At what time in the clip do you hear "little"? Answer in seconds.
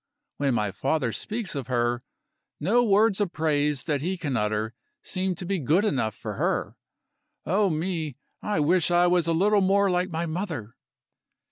9.33-9.61